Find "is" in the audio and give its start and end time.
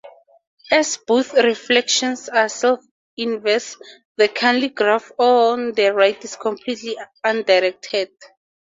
6.25-6.35